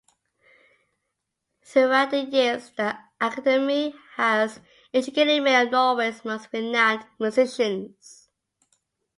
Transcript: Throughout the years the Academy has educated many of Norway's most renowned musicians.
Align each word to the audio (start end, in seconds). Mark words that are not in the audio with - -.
Throughout 1.61 2.09
the 2.09 2.21
years 2.23 2.71
the 2.71 2.97
Academy 3.21 3.93
has 4.15 4.59
educated 4.91 5.43
many 5.43 5.67
of 5.67 5.71
Norway's 5.71 6.25
most 6.25 6.47
renowned 6.51 7.05
musicians. 7.19 8.27